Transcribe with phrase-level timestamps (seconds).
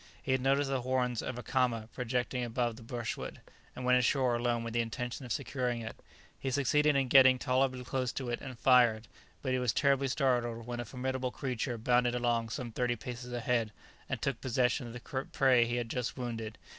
[0.19, 3.39] He had noticed the horns of a caama projecting above the brushwood,
[3.75, 5.95] and went ashore alone with the intention of securing it.
[6.39, 9.07] He succeeded in getting tolerably close to it and fired,
[9.43, 13.71] but he was terribly startled when a formidable creature bounded along some thirty paces ahead,
[14.09, 16.57] and took possession of the prey he had just wounded.